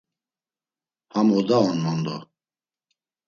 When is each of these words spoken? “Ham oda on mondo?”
“Ham 1.13 1.27
oda 1.39 1.57
on 1.69 1.77
mondo?” 1.85 2.15